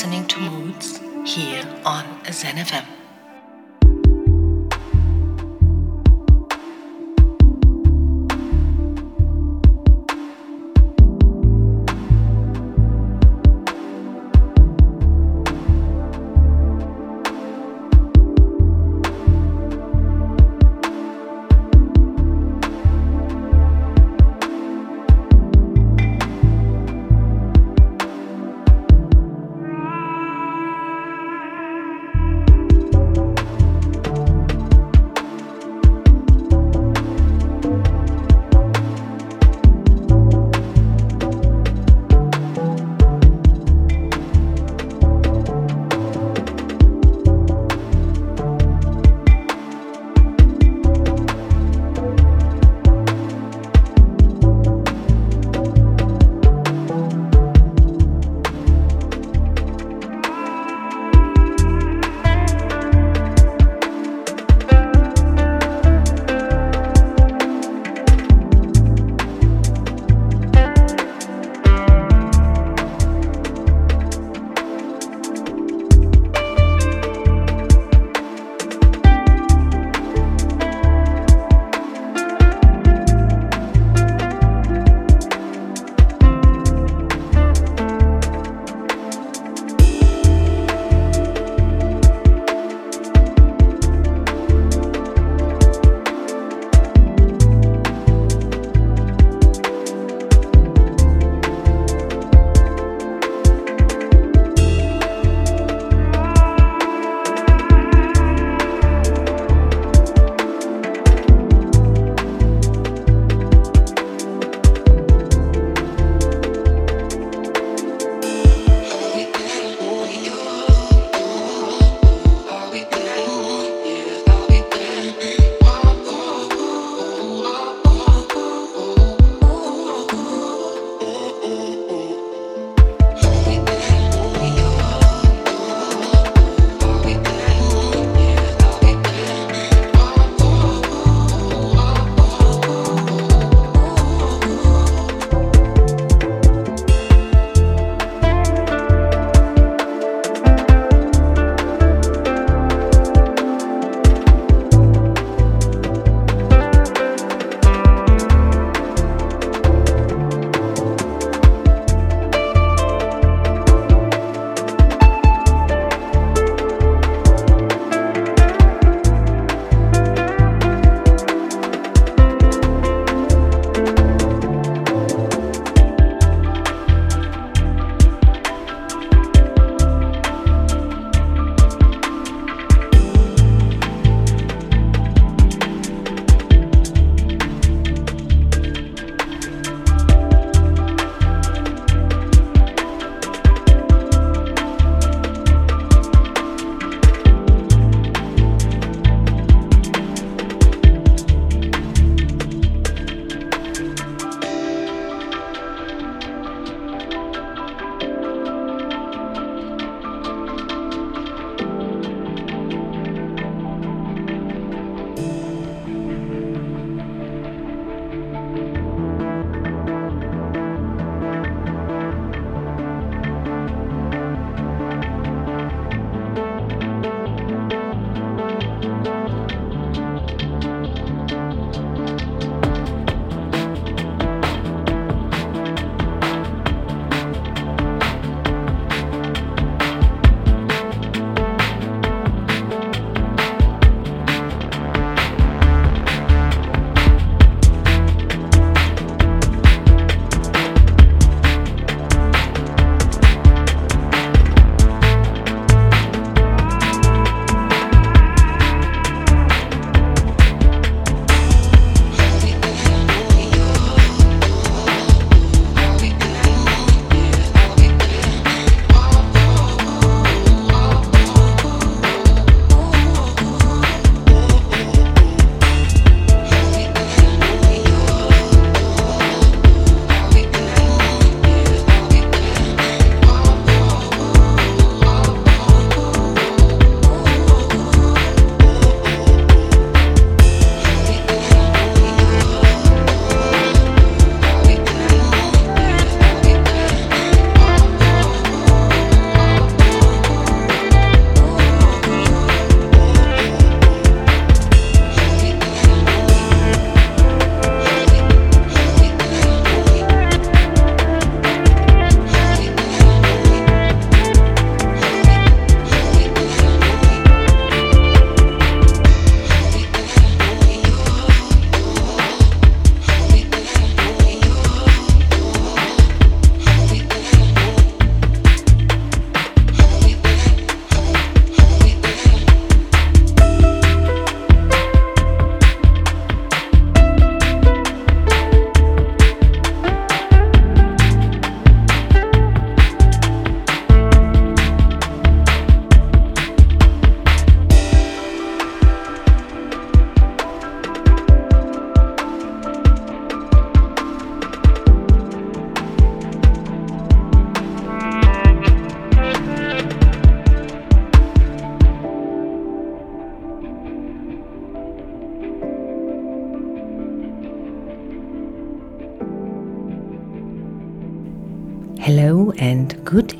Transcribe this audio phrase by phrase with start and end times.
[0.00, 2.56] listening to Moods here on Zen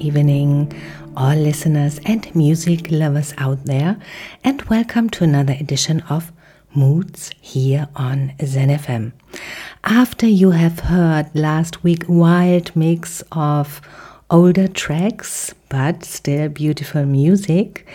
[0.01, 0.73] evening,
[1.17, 3.99] all listeners and music lovers out there,
[4.43, 6.33] and welcome to another edition of
[6.75, 9.13] Moods here on Zen FM.
[9.85, 13.81] After you have heard last week wild mix of
[14.31, 17.87] older tracks but still beautiful music,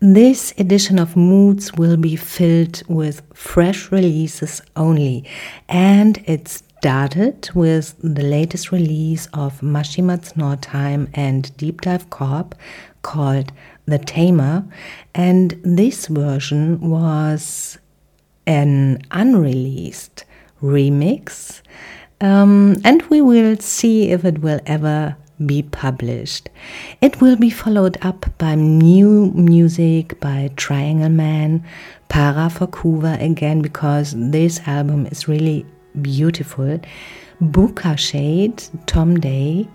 [0.00, 5.24] this edition of Moods will be filled with fresh releases only,
[5.68, 10.32] and it's started with the latest release of Mashimat's
[10.62, 12.56] Time and Deep Dive Corp
[13.02, 13.52] called
[13.86, 14.64] The Tamer,
[15.14, 17.78] and this version was
[18.48, 20.24] an unreleased
[20.60, 21.62] remix.
[22.20, 26.48] Um, and we will see if it will ever be published.
[27.00, 31.64] It will be followed up by new music by Triangle Man,
[32.08, 35.64] Parra for Cuva again, because this album is really
[36.00, 36.80] beautiful.
[37.42, 39.68] Booka Shade, Tom Day,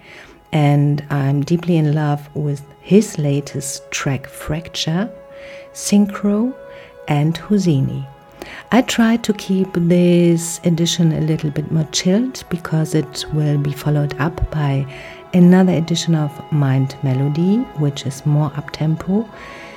[0.52, 5.10] and I'm deeply in love with his latest track, Fracture,
[5.74, 6.56] Synchro,
[7.08, 8.08] and Houdini.
[8.72, 13.74] I tried to keep this edition a little bit more chilled because it will be
[13.74, 14.86] followed up by
[15.34, 19.28] another edition of Mind Melody, which is more up tempo.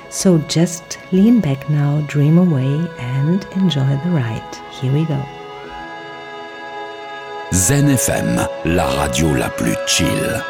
[0.09, 4.55] So just lean back now, dream away, and enjoy the ride.
[4.79, 5.21] Here we go.
[7.53, 10.41] Zen FM, la radio la plus chill.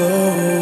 [0.00, 0.59] go.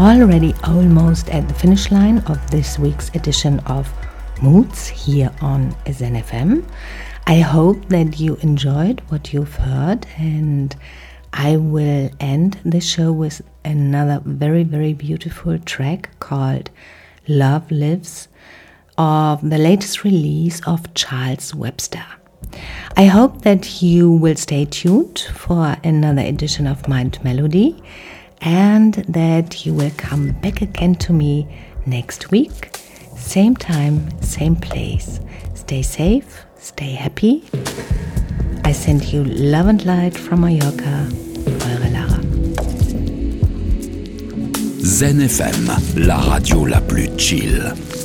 [0.00, 3.86] Already almost at the finish line of this week's edition of
[4.40, 6.64] Moods here on ZenFM.
[7.26, 10.74] I hope that you enjoyed what you've heard, and
[11.34, 16.70] I will end the show with another very, very beautiful track called
[17.28, 18.28] Love Lives
[18.96, 22.06] of the latest release of Charles Webster.
[22.96, 27.82] I hope that you will stay tuned for another edition of Mind Melody
[28.40, 31.46] and that you will come back again to me
[31.86, 32.76] next week.
[33.16, 35.20] Same time, same place.
[35.54, 37.44] Stay safe, stay happy.
[38.64, 41.08] I send you love and light from Mallorca.
[41.68, 42.20] Eure Lara.
[44.82, 47.99] Zen FM, la radio la plus chill.